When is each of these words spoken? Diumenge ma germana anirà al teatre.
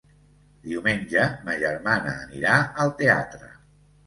Diumenge 0.67 1.25
ma 1.49 1.57
germana 1.65 2.15
anirà 2.23 2.57
al 2.87 2.95
teatre. 3.05 3.53